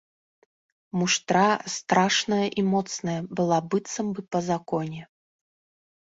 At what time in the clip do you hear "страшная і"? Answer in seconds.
1.73-2.63